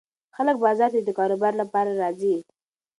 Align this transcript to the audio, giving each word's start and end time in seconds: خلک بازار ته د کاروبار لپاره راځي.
خلک 0.35 0.57
بازار 0.65 0.89
ته 0.95 0.99
د 1.03 1.09
کاروبار 1.19 1.53
لپاره 1.61 1.91
راځي. 2.01 2.35